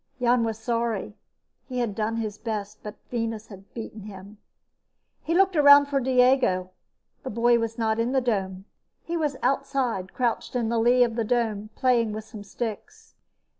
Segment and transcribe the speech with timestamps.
[0.19, 1.15] Jan was sorry.
[1.67, 4.39] He had done his best, but Venus had beaten him.
[5.21, 6.71] He looked around for Diego.
[7.21, 8.65] The boy was not in the dome.
[9.03, 13.13] He was outside, crouched in the lee of the dome, playing with some sticks.